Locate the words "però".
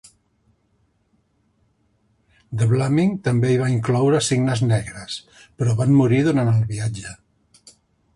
5.61-5.77